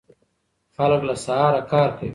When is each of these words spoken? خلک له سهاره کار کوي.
خلک 0.75 1.01
له 1.09 1.15
سهاره 1.25 1.61
کار 1.71 1.89
کوي. 1.97 2.09